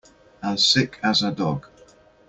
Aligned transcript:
As 0.41 0.65
sick 0.65 0.99
as 1.03 1.21
a 1.21 1.29
dog. 1.31 1.67